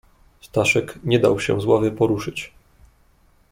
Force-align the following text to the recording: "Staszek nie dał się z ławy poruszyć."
"Staszek 0.41 0.95
nie 1.03 1.19
dał 1.19 1.39
się 1.39 1.61
z 1.61 1.65
ławy 1.65 1.91
poruszyć." 1.91 2.53